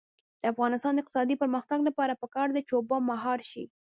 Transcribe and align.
د 0.41 0.43
افغانستان 0.53 0.91
د 0.93 0.99
اقتصادي 1.01 1.35
پرمختګ 1.41 1.79
لپاره 1.87 2.19
پکار 2.21 2.47
ده 2.55 2.61
چې 2.67 2.73
اوبه 2.75 2.97
مهار 3.09 3.39
شي. 3.51 3.63